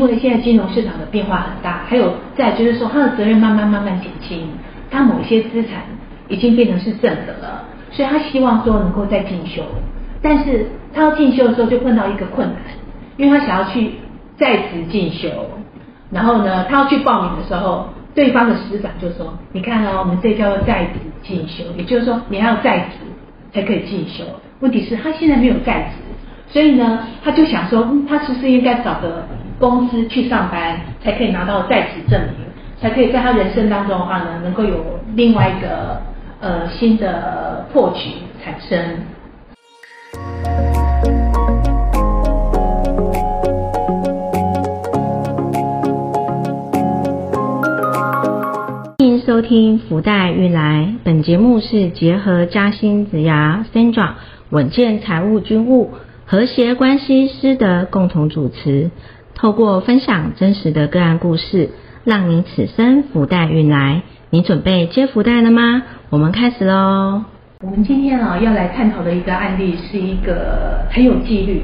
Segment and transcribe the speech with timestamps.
[0.00, 4.46] 因为现在金融市场的变化很大，还有再就是说他的责任慢慢慢慢减轻，
[4.90, 5.82] 他某些资产
[6.26, 9.62] 已经变成是正的了，所以他希望说能够再进修，
[10.22, 12.56] 但是他要进修的时候就碰到一个困难，
[13.18, 13.92] 因为他想要去
[14.38, 15.28] 在职进修，
[16.10, 20.92] 然后呢，他要去报名的时候，对方的师长就说：“你看哦，我们这叫做在职
[21.22, 22.96] 进修，也就是说你要在职
[23.52, 24.24] 才可以进修。
[24.60, 25.96] 问题是，他现在没有在职。”
[26.48, 29.24] 所以呢，他就想说，嗯，他是不是应该找个
[29.60, 32.46] 公司去上班，才可以拿到在职证明，
[32.80, 36.00] 才可以在他人生当中的话呢，能够有另外一个
[36.40, 38.12] 呃新的破局
[38.42, 38.78] 产生。
[48.98, 54.12] 欢迎收听福袋运来，本节目是结合嘉兴子牙 Sandra
[54.48, 55.90] 稳健财务军务。
[56.24, 58.92] 和谐关系师的共同主持，
[59.40, 61.70] 透过分享真实的个案故事，
[62.04, 64.02] 让你此生福袋运来。
[64.28, 65.82] 你准备接福袋了吗？
[66.10, 67.24] 我们开始喽。
[67.64, 71.62] 我们今天啊要来探讨的一个案例，是一个很有纪律，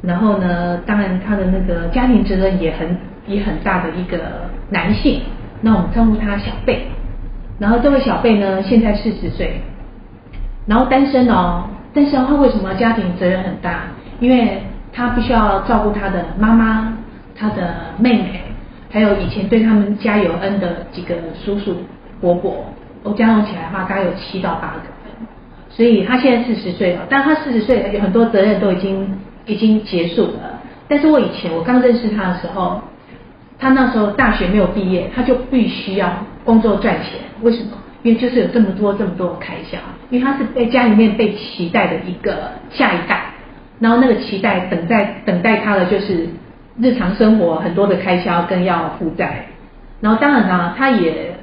[0.00, 4.20] 然后呢，当然他的那个家庭责任也很也很大的一个
[4.70, 5.22] 男性。
[5.60, 6.86] 那我们称呼他小贝。
[7.58, 9.60] 然后这位小贝呢，现在四十岁，
[10.66, 11.64] 然后单身哦。
[11.92, 13.86] 但是他为什么家庭责任很大？
[14.20, 14.62] 因为
[14.92, 16.92] 他必须要照顾他的妈妈、
[17.34, 18.40] 他的妹妹，
[18.90, 21.76] 还有以前对他们家有恩的几个叔叔
[22.20, 22.66] 伯伯，
[23.02, 25.26] 我加总起来的话，大概有七到八个人。
[25.70, 30.60] 所以他现在四十岁了，但他四十岁有很多责任都已经已经结束了。
[30.86, 32.82] 但是我以前我刚认识他的时候，
[33.58, 36.12] 他那时候大学没有毕业，他就必须要
[36.44, 37.20] 工作赚钱。
[37.40, 37.70] 为什么？
[38.02, 39.78] 因为就是有这么多这么多的开销，
[40.10, 43.22] 因为他是被家里面被期待的一个下一代，
[43.82, 46.26] 然后那个期待等待等待他的就是
[46.80, 49.44] 日常生活很多的开销跟要负债，
[50.00, 51.34] 然后当然呢，他也，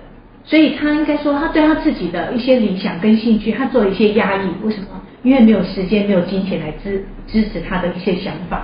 [0.43, 4.47] 所以他应该说他对他自己的一些理想跟兴趣，他做一些压抑。
[4.64, 4.87] 为什么？
[5.21, 8.61] 因为没有时间，没有金钱来支支持他的一些想法，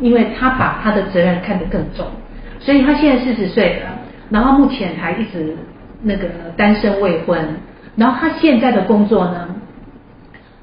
[0.00, 2.04] 因为他把他的责任看得更重，
[2.58, 5.56] 所以他现在四十岁了，然后目前还一直。
[6.06, 7.42] 那个单身未婚，
[7.96, 9.48] 然后他现在的工作呢，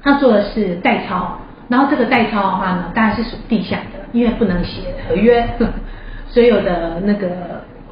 [0.00, 1.36] 他做的是代操，
[1.72, 5.42] 然后这个代操的话呢，当然是属地下的，因为不能写合约，
[6.28, 7.28] 所有的那个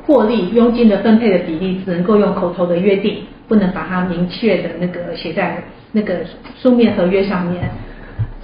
[0.04, 6.18] 获利佣金的分配的比例只能够用口头的约定，不能把它明确的那个写在那个
[6.60, 7.70] 书面合约上面，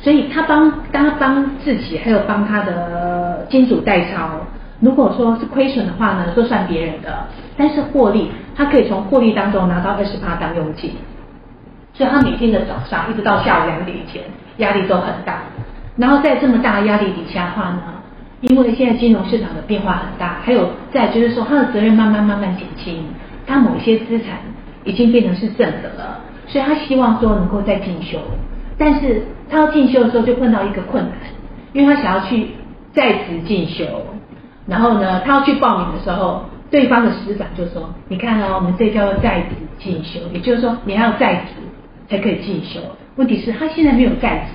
[0.00, 4.40] 所以他帮他帮自己，还有帮他的金主代操。
[4.80, 7.26] 如果说是亏损的话呢，都算别人的，
[7.58, 10.92] 但是获利，他可以从获利当中拿到二十八当佣金，
[11.96, 14.22] 所以他每天的早上一直到下午两点以前，
[14.58, 15.42] 压力都很大。
[15.96, 17.82] 然后在这么大压力底下的话呢，
[18.42, 23.02] 因为现在金融市场的变化很大，还有再就是说他的责任慢慢慢慢减轻，
[23.46, 24.36] 他某些资产
[24.84, 28.18] 已经变成是正的了，所以他希望说能够再进修，
[28.76, 31.12] 但是他要进修的时候就碰到一个困难，
[31.72, 32.48] 因为他想要去
[32.92, 33.84] 在职进修。
[34.66, 41.52] 然后呢，他要去报名的时候，对方的师长就说：“你看哦，我们这叫做在职进修，也就是说你要在职
[42.08, 42.80] 才可以进修。
[43.16, 44.52] 问题是，他现在没有在职，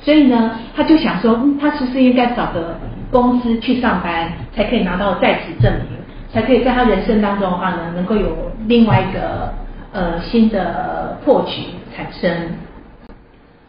[0.00, 2.76] 所以呢，他就想说，他是不是应该找个
[3.10, 5.98] 公司去上班，才可以拿到在职证明，
[6.32, 9.52] 才可以在他人生当中的话呢，能够有另外一个
[9.92, 11.62] 呃新的破局
[11.96, 12.30] 产生。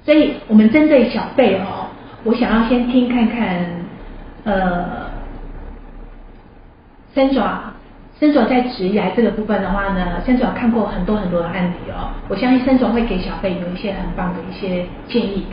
[0.04, 1.88] 所以我们针对小贝哦，
[2.24, 3.66] 我想要先听看看，
[4.44, 5.04] 呃。”
[7.16, 7.73] 三爪，
[8.20, 12.10] 森总在职业这个部分的话呢，三爪看过很多很多的案例哦。
[12.30, 15.46] 我相信森总会给小贝有一些很棒的一些建议。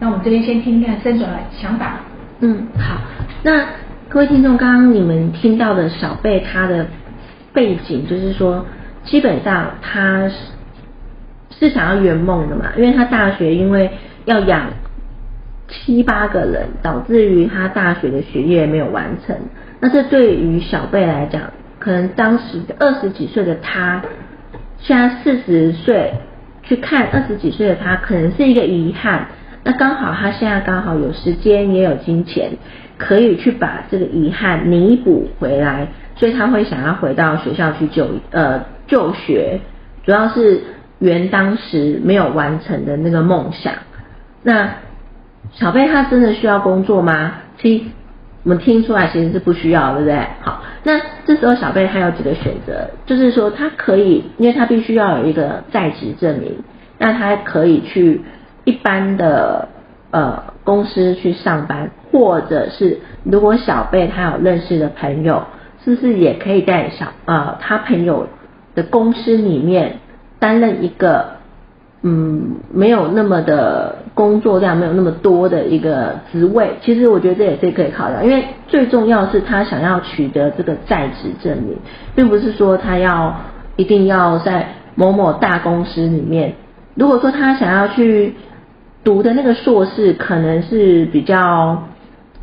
[0.00, 2.00] 那我们这边先听听看三爪的想法。
[2.40, 2.98] 嗯，好。
[3.42, 3.66] 那
[4.08, 6.86] 各位听众，刚刚你们听到的小贝他的
[7.52, 8.64] 背景，就是说，
[9.04, 10.34] 基本上他是
[11.58, 13.90] 是想要圆梦的嘛，因为他大学因为
[14.24, 14.68] 要养
[15.68, 19.36] 七八个人，导致于他大学的学业没有完成。
[19.80, 21.42] 那这对于小贝来讲，
[21.86, 24.02] 可能当时二十几岁的他，
[24.80, 26.14] 现在四十岁
[26.64, 29.28] 去看二十几岁的他，可能是一个遗憾。
[29.62, 32.50] 那刚好他现在刚好有时间也有金钱，
[32.98, 35.86] 可以去把这个遗憾弥补回来，
[36.16, 39.60] 所以他会想要回到学校去就呃就学，
[40.04, 40.60] 主要是
[40.98, 43.72] 圆当时没有完成的那个梦想。
[44.42, 44.70] 那
[45.52, 47.34] 小贝他真的需要工作吗？
[47.58, 47.84] 其实。
[48.46, 50.24] 我们听出来其实是不需要，对不对？
[50.40, 56.56] 好，那这时候小贝他有几个选择，就是说他可以，因为他必须要有一个在职证明，
[56.96, 58.20] 那他可以去
[58.62, 59.68] 一般的
[60.12, 65.42] 呃公司去上班，或者是如果小贝他有认识的朋友，
[65.84, 68.28] 是不是也可以在小呃他朋友
[68.76, 69.96] 的公司里面
[70.38, 71.32] 担任一个
[72.02, 76.70] 嗯没有那么的工作量没有那么多的一个职位？
[76.80, 81.76] 其实我觉得这也是可以考量，因为最重要是他想要取得这个在职证明，
[82.14, 83.32] 并不是说他要
[83.76, 86.54] 一定要在某某大公司里面。
[86.94, 88.34] 如果说他想要去。
[89.06, 91.80] 读的那个硕士可能是比较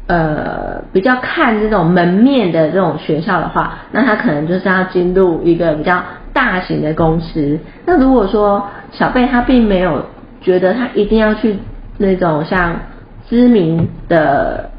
[0.08, 7.60] 呃比较看这种门面的这种学校的话，那他可能就是要进入一个比较大型的公司。
[7.86, 10.06] 那如果说小贝他并没有
[10.44, 11.56] 觉得他一定要去
[11.98, 12.80] 那种像
[13.28, 14.70] 知名的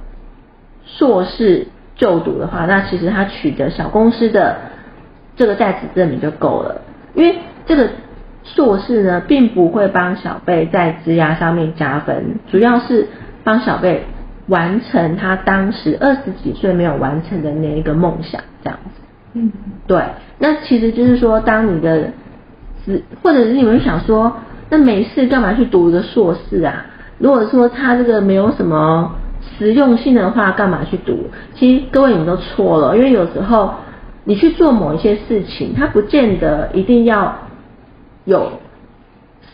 [0.84, 1.66] 硕士
[1.96, 4.56] 就读的话，那其实他取得小公司的
[5.34, 6.82] 这个在职证明就够了，
[7.14, 7.88] 因为这个。
[8.46, 13.08] 硕士呢，并不会帮小贝在职涯上面加分，主要是
[13.42, 14.04] 帮小贝
[14.48, 19.00] 完成他当时二十几岁没有完成的那一个梦想，这样子。
[19.32, 19.50] 嗯，
[19.86, 19.98] 对。
[20.38, 22.10] 那其实就是说，当你的
[22.84, 24.36] 职，或者是你们想说，
[24.74, 26.84] 那没事干嘛去读一个硕士啊？
[27.18, 29.14] 如果说他这个没有什么
[29.56, 31.30] 实用性的话，干嘛去读？
[31.54, 33.72] 其实各位你们都错了，因为有时候
[34.24, 37.38] 你去做某一些事情，它不见得一定要。
[38.26, 38.52] 有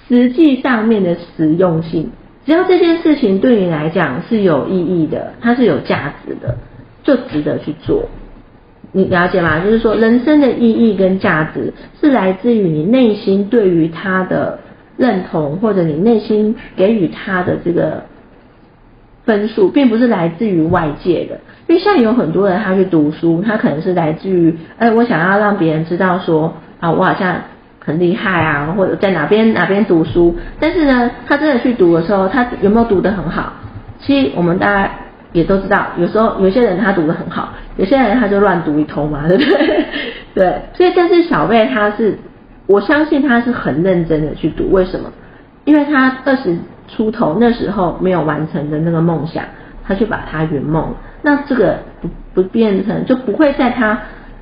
[0.06, 2.08] 实际上面的实用性，
[2.46, 6.56] 只要这件事情对你来讲是有意义的，它是有价值的，
[7.02, 8.05] 就值得去做。
[8.93, 9.58] 你了解吗？
[9.58, 14.61] 就是说，人生的意义跟价值是来自于你内心对于他的
[15.00, 18.05] 认同，或者你内心给予他的这个
[19.25, 21.41] 分数，并不是来自于外界的。
[21.67, 27.37] 因为像有很多人他去读书，他可能是来自于，哎，我想要让别人知道说，啊，我好像。
[27.82, 33.55] 很厉害啊，或者在哪边哪边读书，但是呢，他真的去读的时候，他有没有读得很好？
[33.99, 34.91] 其实我们大家
[35.32, 39.85] 也都知道，有时候有些人他读得很好，有些人他就乱读一通嘛，对不对？
[40.35, 42.19] 对，所以 但是小贝他是，
[42.70, 45.11] 我相信他是很认真的去读，为什么？
[45.64, 46.56] 因为他二十
[46.88, 49.44] 出头那时候没有完成的那个梦想，
[49.84, 53.99] 他去把它圆梦，那这个不不变成就不会在他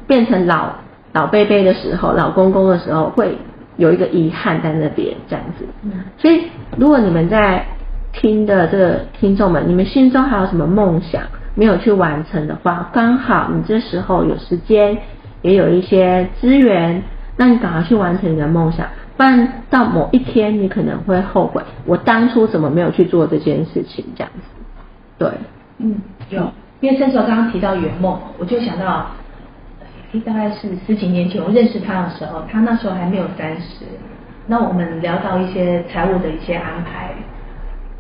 [0.06, 0.72] 变成老。
[1.14, 3.38] 老贝贝的时候，老公公的时候，会
[3.78, 5.64] 有一个遗憾在那边这样子。
[6.18, 6.42] 所以，
[6.76, 7.64] 如果你们在
[8.12, 11.22] 听的这个听众们，你们心中还有什么梦想
[11.54, 14.98] 没有去完成的话，刚好你这时候有时间，
[15.40, 17.02] 也有一些资源，
[17.38, 18.86] 那你赶快去完成你的梦想，
[19.16, 24.42] 不然到某一天你可能会后悔，我当初怎么没有去做这件事情这样子。
[25.16, 25.30] 对，
[25.78, 25.96] 嗯，
[26.28, 29.06] 有，因为申叔刚刚提到圆梦，我就想到。
[30.24, 33.84] 大概是十几年前我认识他的时候，他那时候还没有三十。
[34.46, 37.10] 那我们聊到一些财务的一些安排，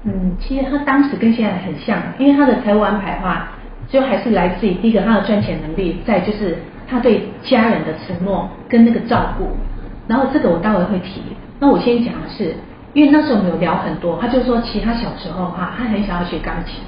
[0.04, 3.50] 嗯，其实他当时跟现在很像，因为他的财务安排的话，
[3.90, 6.56] 就还是来自于第一个他的赚钱能力，再就是
[6.88, 9.56] 他对家人的承诺跟那个照顾。
[10.06, 11.22] 然后这个我待会会提。
[11.60, 12.54] 那我先讲的是，
[12.94, 16.80] 因为那时候我们有聊很多，他就说，其实他小时候哈，他很想要学钢琴，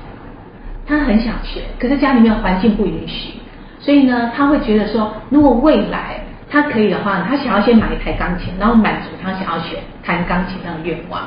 [0.86, 3.34] 他很想学，可是家里面环境不允许。
[3.78, 11.22] 所以呢，他会觉得说，如果未来他可以的话，他想要先买一台钢琴，然后满足他想要学弹钢琴那个愿望。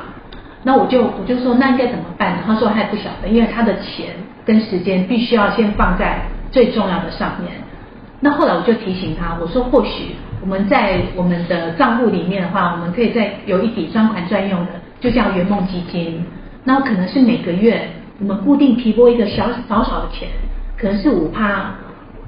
[0.64, 2.38] 那我就我就说，那应该怎么办？
[2.44, 7.52] 他说他也不晓得，因为他的钱跟时间必须要先放在最重要的上面。
[8.24, 16.24] 那后来我就提醒他，我说或许我们在我们的账户里面的话，我们可以再有一笔专款专用的，就叫圆梦基金。
[16.64, 17.86] 那可能是每个月
[18.20, 20.26] 我们固定提拨一个小少少的钱，
[20.78, 21.74] 可能是五趴。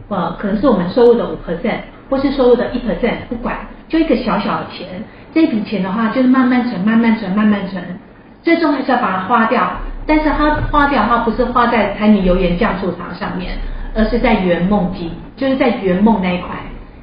[0.08, 1.78] 呃，可能是我们收入的五 percent，
[2.10, 3.56] 或是收入的一 percent，不管，
[3.88, 4.86] 就一个小小的钱，
[5.32, 7.82] 这笔钱的话就是慢慢存，慢慢存，慢慢存，
[8.42, 9.68] 最终还是要把它花掉。
[10.06, 13.54] 但是它花掉，它不是花在柴米油盐酱醋茶上面，
[13.96, 16.50] 而是在圆梦机，就是在圆梦那一块。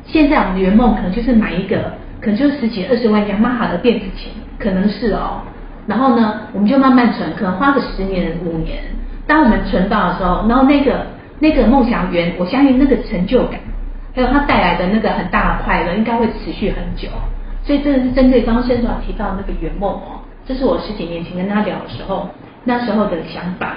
[0.05, 5.41] 现在我们的圆梦可能就是买一个，可能就是十几二十万雅马哈的电子琴，可能是哦。
[5.87, 8.83] 然后呢，我们就慢慢存，可能花个十年五年，
[9.25, 11.07] 当我们存到的时候，然后那个。
[11.39, 13.59] 那个梦想圆，我相信那个成就感，
[14.15, 17.09] 还有它带来的那个很大的快乐，应该会持续很久。
[17.65, 22.29] 所以这个是针对刚刚先生提到那个圆梦哦，这是我十几年前跟他聊的时候，
[22.63, 23.73] 那时候的想法。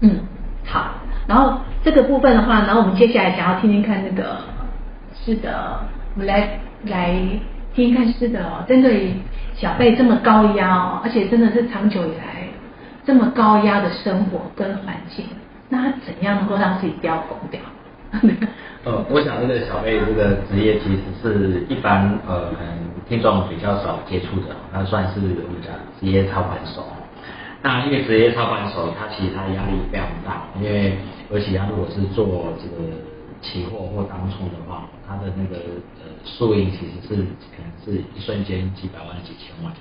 [0.00, 0.18] 嗯，
[0.66, 0.90] 好。
[1.26, 4.36] 然后这个部分的话，然后我们接下来想要听听看那个，
[5.24, 5.80] 是的，
[6.14, 7.14] 我们来来
[7.74, 9.14] 听听看，是的哦，针对
[9.54, 12.48] 小贝这么高压哦，而且真的是长久以来
[13.06, 15.24] 这么高压的生活跟环境。
[15.68, 17.60] 那他怎样能够让自己不要疯掉？
[18.84, 22.72] 呃， 我想这个小贝这个职业其实是一般呃可能
[23.08, 26.86] 听众比较少接触的，他算是我们讲职业操盘手。
[27.64, 30.98] 那因为职业操盘手，他其实他压力非常大，因为
[31.32, 32.92] 而且他如果是做这个
[33.40, 35.56] 期货或当冲的话，他的那个
[35.96, 37.16] 呃输赢其实是
[37.56, 39.72] 可能是一瞬间几百万、几千万。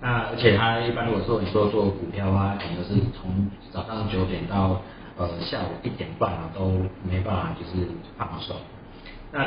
[0.00, 4.80] 那而且他一般如果说你说做股票啊，可能是从早上九点到
[5.18, 7.86] 呃下午一点半啊，都没办法就是
[8.16, 8.54] 放手。
[9.32, 9.44] 那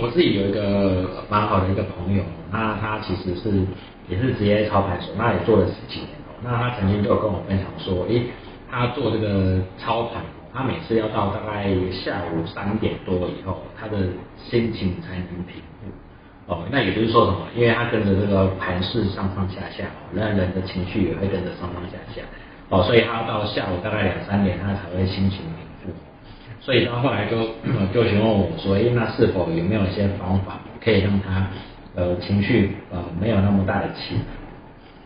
[0.00, 3.66] 我自己有一个蛮好的一个朋友，那他其实是
[4.08, 6.21] 也是职业操盘手，那也做了十几年。
[6.44, 8.22] 那他曾经就跟我分享说，诶，
[8.70, 10.22] 他做这个操盘，
[10.52, 13.98] 他每次要到大概下午三点多以后，他的
[14.36, 15.86] 心情才能平复。
[16.48, 17.38] 哦，那也就是说什么？
[17.54, 22.22] 因为他跟着这个盘势上上下下，那人的情绪也会跟着上上下下。
[22.68, 25.92] 哦，所以他到下午大概两三点，他才会心情平复。
[26.60, 27.36] 所以他后来就
[27.94, 31.46] 就询问我说，诶，那是否有没有一些方法可以让他
[31.94, 34.22] 呃情绪呃没有那么大的起伏？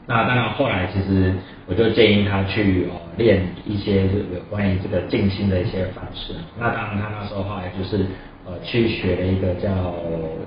[0.06, 1.34] 那当然后来其实
[1.66, 6.32] 我就建议他去呃练一些有关于这个静心的一些方式。
[6.58, 8.06] 那当然他那时候后来就是。
[8.48, 9.68] 呃，去学了一个叫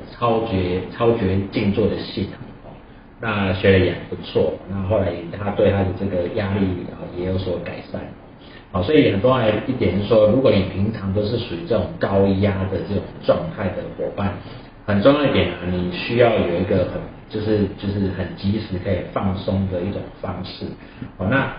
[0.10, 2.72] 超觉超觉静坐的系统哦，
[3.20, 6.64] 那学的也不错，那后来他对他的这个压力
[6.94, 8.00] 啊也有所改善，
[8.72, 14.32] 好，所以很重要一点是说，如果你平常都是属于这种高压的这种状态的伙伴，
[14.90, 20.66] 很重要一点啊，你需要有一个很就是就是很及时可以放松的一种方式，
[21.18, 21.54] 好，那。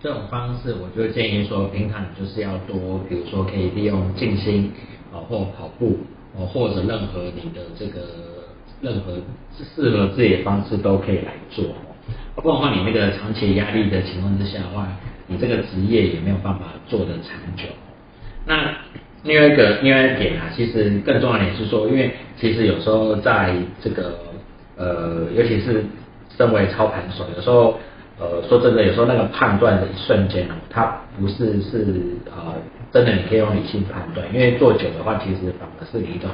[0.00, 4.70] 这种方式，我就建议说，平常你就是要多，比如说可以利用静心
[5.10, 5.98] 啊，或跑步
[6.36, 8.00] 哦，或者任何你的这个
[8.82, 9.16] 任何
[9.56, 11.64] 适合自己的方式都可以来做。
[12.36, 14.88] 不然的话，你那个长期压力的情况之下的话，
[15.26, 17.64] 你这个职业也没有办法做得长久。
[18.44, 18.74] 那
[19.24, 23.52] 另外一个另外一点啊，其实更重要的是说，因为其实有时候在
[23.82, 24.16] 这个
[24.76, 25.84] 呃，尤其是
[26.36, 27.78] 身为操盘手，有时候。
[28.16, 30.84] 呃，说真的，有时候那个判断的一瞬间哦，它
[31.18, 31.84] 不是是
[32.26, 32.54] 呃，
[32.92, 36.30] 真的你可以用理性判断，因为做久的话，其实反而是一种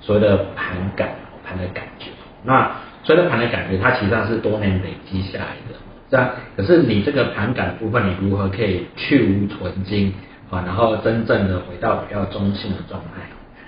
[0.00, 1.10] 所谓的盘感，
[1.44, 2.06] 盘的感觉。
[2.42, 2.72] 那
[3.04, 5.78] 所谓的盘的感觉，它其实上是多年累积下来的。
[6.10, 10.12] 这样，可是你这个盘感部分，你如何可以去无存精
[10.50, 13.22] 啊，然后真正的回到比较中性的状态？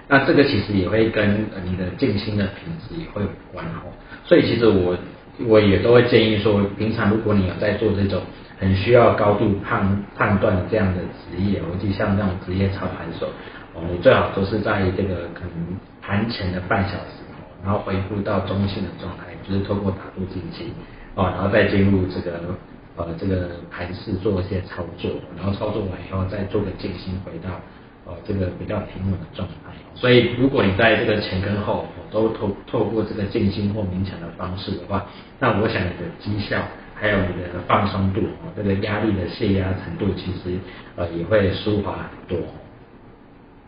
[0.09, 3.89] 那这个其实也会跟你的静心的品质也会有关哦。
[4.25, 4.97] 所以其实我。
[5.47, 8.21] 我也都会建议说，平常如果你有在做这种
[8.61, 13.27] 很需要高度判判断这样的职业，尤其像这种职业操盘手，
[13.75, 17.25] 哦，你最好都是在这个可能盘前的半小时，
[17.65, 20.67] 然后恢复到中性的状态，就是透过打入进去，
[21.15, 22.39] 哦，然后再进入这个
[22.97, 27.61] 呃这个盘市做一些操作，然后操作完以后再做个静心回到。
[28.05, 35.07] 呃，这个比较平稳的状态，所以如果你在这个前跟后都透透过这个静心或冥想的方式的话，
[35.39, 36.61] 那我想你的绩效
[36.97, 38.23] 还有你的放松度，
[38.57, 40.59] 这个压力的泄压程度，其实
[40.97, 42.45] 呃也会舒缓很多。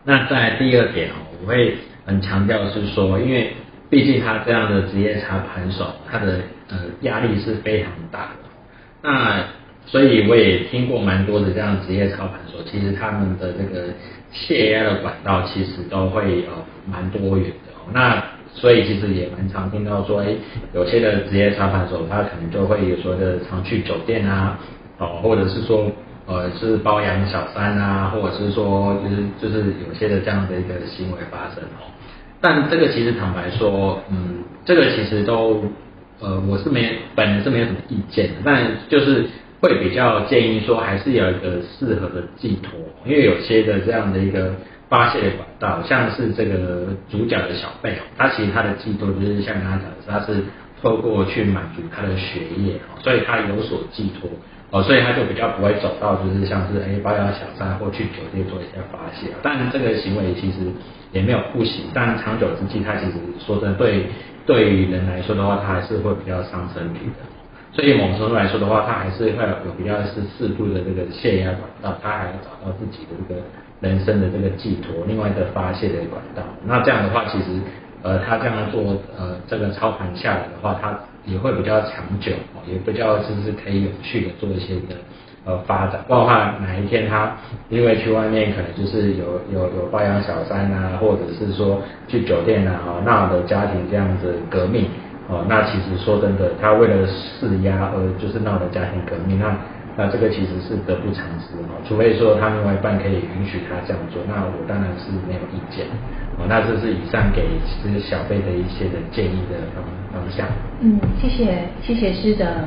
[0.03, 3.53] 那在第二点哦，我会很强调是说，因为
[3.89, 6.41] 毕竟他这样的职业茶盘手，他的
[6.71, 8.44] 呃压力是非常大的。
[9.05, 9.45] 那
[9.85, 13.89] 所以我也听过蛮多的这样职业操盘手，其实他们的这个
[14.33, 16.53] 泄压的管道其实都会呃
[16.91, 17.73] 蛮多元的。
[17.93, 20.29] 那所以其实也蛮常听到说，哎，
[20.73, 24.59] 有些的职业操盘手他可能就会有说的常去酒店啊，
[24.97, 25.93] 哦，或者是说
[26.25, 31.93] 呃是包养小三啊，或者是说就是就是有些的这样的一个行为发生哦。
[32.41, 35.63] 但这个其实坦白说，嗯，这个其实都
[36.21, 39.27] 呃我是没本人是没有什么意见的，但就是。
[39.61, 44.53] 会比较建议说，还是有一个适合的寄托，因为有些的这样的一个
[44.91, 50.45] 发泄的管道，像是这个主角的小贝，他其实他的寄托就是像刚刚讲的，他是
[50.83, 54.29] 透过去满足他的学业哦，所以他有所寄托，
[54.69, 60.59] 哦，所以他就比较不会走到就是像是哎包养小三或去酒店做一些发泄，但这个行为其实
[61.11, 64.05] 也没有不行，但长久之计，他其实说真的对
[64.47, 67.25] 对于人来说的话，他还是会比较伤身体的。
[67.73, 73.41] 所以某程度来说的话，他还是会有比较是适度的这个泄压管道，他还要找到自己的这个
[73.81, 76.43] 人生的这个寄托，另外一个发泄的管道。
[76.65, 77.61] 那这样的话，其实
[78.03, 82.33] 呃，他这样做呃，这个操盘下来的话，他也会比较长久，
[82.67, 84.97] 也比较就是可以有序的做一些的
[85.45, 86.05] 呃发展。
[86.09, 87.35] 包括哪一天他
[87.69, 94.87] 因为去外面可能就是有有有包养小三啊，或者是说去酒店啊，闹的家庭这样子革命。
[95.27, 99.57] 哦，那其实说真的，他为了施压而就是闹的家庭革命，那
[99.97, 101.79] 那这个其实是得不偿失哦。
[101.87, 105.87] 除非说他另外一半可以允许他这样做，那我当然是没有意见。
[106.37, 107.47] 哦，那这是以上给
[107.83, 110.47] 这些小贝的一些的建议的方方向。
[110.81, 112.67] 嗯，谢谢谢谢师的。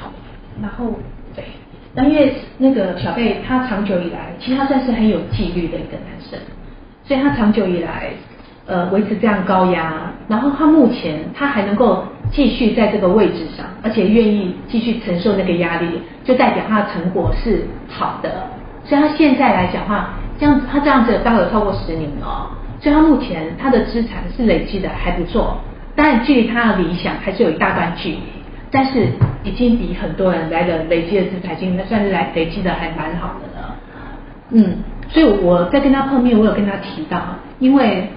[0.00, 0.10] 好，
[0.62, 0.98] 然后
[1.36, 1.44] 对，
[1.94, 6.38] 那因为那个小贝他长久以来，其实他算是很有纪律的一个男生，
[7.04, 8.12] 所以他长久以来
[8.66, 12.02] 呃维持这样高压，然后他目前他还能够
[12.34, 15.86] 继续在这个位置上，而且愿意继续承受那个压力，
[16.24, 18.48] 就代表他的成果是好的。
[18.84, 22.50] 所以他现在来讲话，这样子他这样子大概有超过十年了，
[22.80, 25.56] 所以他目前他的资产是累积的还不错，
[25.94, 28.18] 当然距离他的理想还是有一大段距离。
[28.70, 29.06] 但是
[29.44, 33.76] 已经比很多人来的累积的资产已经，算是来累积的还蛮好的了。
[34.50, 38.08] 嗯，所以我在跟他碰面，我有跟他提到，因为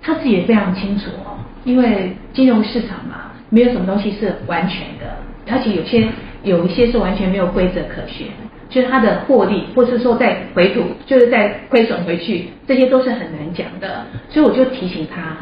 [0.00, 1.35] 他自己也非常清楚哦，
[1.66, 5.18] 因为金融市场嘛，没有什么东西是完全的，
[5.52, 6.08] 而且有些
[6.42, 8.28] 有一些是完全没有规则可循，
[8.70, 14.06] 就是它的获利，或是说在回吐，就是在亏损回去，这些都是很难讲的。
[14.30, 15.36] 所以我就提醒他，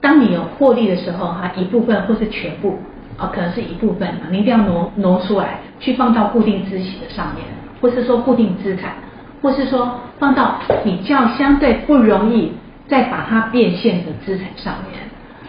[0.00, 2.78] 当你有获利的时候，哈，一部分或是全部。
[3.16, 7.44] 啊，可能是一部分，你一定要挪挪出来，去放到固定资息的上面，
[7.78, 8.94] 或是说固定资产，
[9.42, 12.50] 或是说放到比较相对不容易
[12.88, 14.98] 再把它变现的资产上面。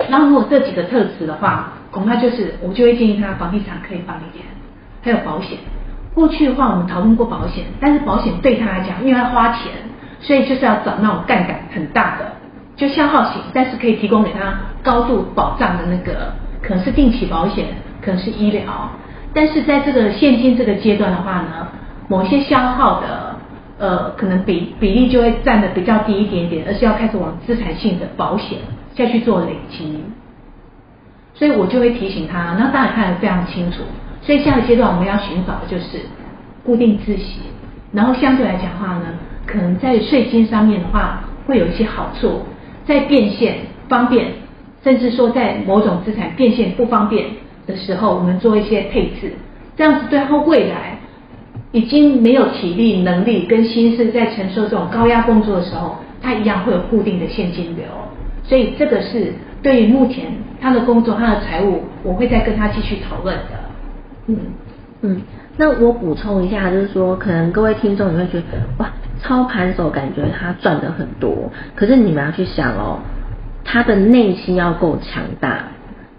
[0.09, 4.45] 那如果这几个特质的话，恐怕就是我就会建议他房地产可以放一点，
[5.03, 5.57] 还有保险。
[6.13, 9.71] 过去的话我们讨论过保险，但是保险对他来讲，因为他花钱，
[10.19, 12.33] 所以就是要找那种杠杆很大的，
[12.75, 16.33] 就消耗型，但是可以提供给他高度保障的那个。
[16.63, 17.65] 可能是定期保险，
[18.03, 18.63] 可能是医疗，
[19.33, 21.67] 但是在这个现金这个阶段的话呢，
[22.07, 23.35] 某些消耗的
[23.79, 28.59] 呃，可能比比例就会占的比较低一点点，而是要开始往资产性的保险
[28.95, 30.03] 下去做累积，
[31.33, 33.83] 所以我就会提醒他，那当然看得非常清楚，
[34.21, 35.99] 所以下个阶段我们要寻找的就是
[36.63, 37.39] 固定自息，
[37.91, 39.05] 然后相对来讲话呢，
[39.45, 42.41] 可能在税金上面的话会有一些好处，
[42.85, 43.57] 在变现
[43.87, 44.41] 方便。
[44.83, 47.23] 甚至说，在某种资产变现不方便
[47.67, 49.31] 的时候，我们做一些配置，
[49.77, 50.97] 这样子对他未来
[51.71, 57.85] 已经没有体力、能力跟心思在承受这种高压工作的时候，他一样会有固定的现金流。
[58.43, 60.25] 所以这个是对于目前
[60.59, 63.43] 他的工作、他的财务，我会再跟他继续讨论的。
[64.27, 64.37] 嗯
[65.01, 65.21] 嗯，
[65.57, 72.99] 那我补充一下，就是说，可能各位听众你会觉得，哇，操盘手感觉他赚的很多，可是你们要去想哦。
[73.63, 75.59] 他的内心要够强大，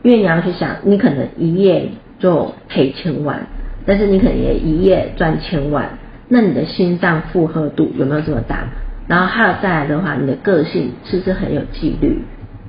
[0.02, 3.40] 因为你要去想，你可能一夜就赔千万，
[3.84, 8.68] 但是你可能也一夜赚千万，那你的心脏负荷度有没有这么大？
[9.06, 12.22] 然后还有再来的话，你的个性是不是很有纪律？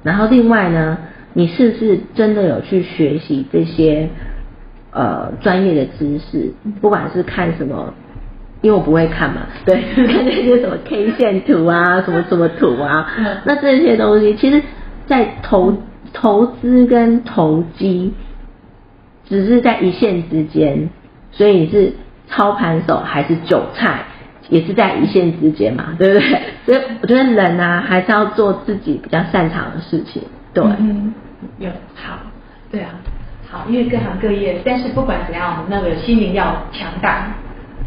[0.04, 0.98] 然后另外呢，
[1.34, 4.10] 你是不是真的有去学习这些
[4.92, 6.54] 呃专业的知识？
[6.82, 7.94] 不管是看什么。
[8.62, 13.12] 因为我不会看嘛， 对，看那些什么 K 线图啊，什么什么图啊，
[13.44, 14.62] 那这些东西，其实，
[15.06, 15.76] 在投
[16.14, 18.14] 投资跟投机，
[19.26, 20.90] 只是在一线之间，
[21.32, 21.92] 所以你是
[22.28, 24.06] 操盘手还是韭菜，
[24.54, 26.42] 也是在一线之间嘛，对不对？
[26.66, 30.22] 所以我觉得人啊，还是要做自己比较擅长的事情，
[30.54, 30.64] 对。
[30.78, 31.12] 嗯，
[31.58, 32.20] 有好，
[32.72, 32.90] 对啊，
[33.50, 37.26] 好，因为各行各业，但是不管怎样，我们那个心灵要强大。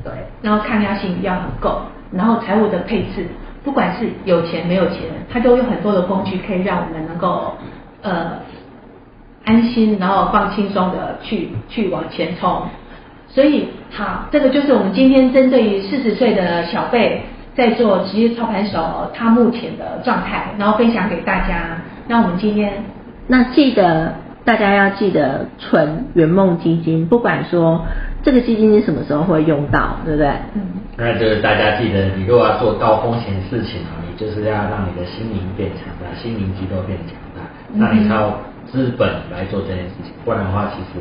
[0.02, 1.81] 对，然后抗压性要很够，
[2.12, 3.26] 然后财务的配置，
[3.64, 7.57] 不管是有钱没有钱，它都有很多的工具可以让我们能够
[8.02, 8.33] 呃
[9.44, 12.62] 安心，然后放轻松的去去往前冲。
[13.37, 17.20] 所以好，这个就是我们今天针对于四十岁的小贝
[17.55, 21.83] 在做职业操盘手他目前的状态，然后分享给大家。
[22.09, 22.83] 那我们今天
[23.27, 24.14] 那记得
[24.46, 27.85] 大家要记得存圆梦基金，不管说。
[28.22, 30.27] 这个基金你什么时候会用到，对不对？
[30.55, 30.61] 嗯，
[30.96, 40.99] 那就是大家记得，你如果要做高风险事情啊，你就是要让你的心灵变强大，心灵肌肉变强大，那你靠资本来做这件事情，不然的话，其实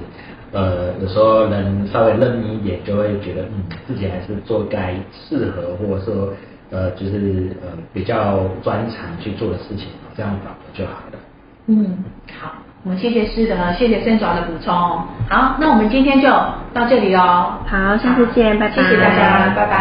[0.55, 6.33] 呃有时候能稍微认命一点，就会觉得嗯自己还是做该适合或者说
[6.71, 11.19] 呃就是呃比较专长去做的事情，这样搞就好了。
[11.67, 11.97] 嗯，
[12.41, 12.53] 好。
[12.85, 14.71] 我们谢谢师德，谢谢森爪的补充。
[15.27, 16.29] 好，那我们今天就
[16.71, 17.57] 到这里哦。
[17.65, 18.75] 好，下次见，拜拜。
[18.75, 19.71] 谢谢大家，拜拜。